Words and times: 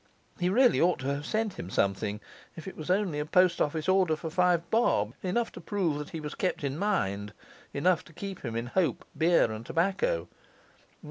He 0.39 0.49
really 0.49 0.81
ought 0.81 0.97
to 1.01 1.13
have 1.13 1.27
sent 1.27 1.59
him 1.59 1.69
something; 1.69 2.21
if 2.55 2.67
it 2.67 2.75
was 2.75 2.89
only 2.89 3.19
a 3.19 3.23
post 3.27 3.61
office 3.61 3.87
order 3.87 4.15
for 4.15 4.31
five 4.31 4.67
bob, 4.71 5.13
enough 5.21 5.51
to 5.51 5.61
prove 5.61 5.99
that 5.99 6.09
he 6.09 6.19
was 6.19 6.33
kept 6.33 6.63
in 6.63 6.75
mind, 6.75 7.33
enough 7.71 8.03
to 8.05 8.13
keep 8.13 8.43
him 8.43 8.55
in 8.55 8.65
hope, 8.65 9.05
beer, 9.15 9.51
and 9.51 9.63
tobacco. 9.63 10.27